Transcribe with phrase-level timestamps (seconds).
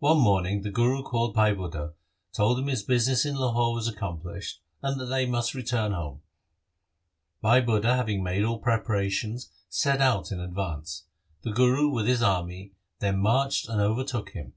[0.00, 1.94] One morning the Guru called Bhai Budha,
[2.34, 6.20] told him his business in Lahore was accomplished, and they must return home.
[7.40, 11.04] Bhai Budha, having made all preparations, set out in advance.
[11.44, 14.52] The Guru, with his army, then marched and overtook him.